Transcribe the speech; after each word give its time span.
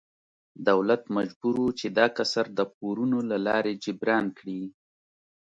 دولت 0.69 1.01
مجبور 1.17 1.55
و 1.63 1.67
چې 1.79 1.87
دا 1.97 2.05
کسر 2.17 2.45
د 2.59 2.61
پورونو 2.75 3.19
له 3.29 3.37
لارې 3.47 3.73
جبران 3.83 4.25
کړي. 4.37 4.61